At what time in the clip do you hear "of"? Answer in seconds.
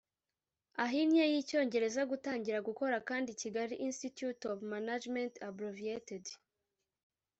4.51-4.57